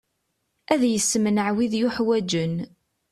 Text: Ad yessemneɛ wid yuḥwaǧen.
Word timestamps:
Ad 0.73 0.81
yessemneɛ 0.91 1.47
wid 1.55 1.73
yuḥwaǧen. 1.77 2.55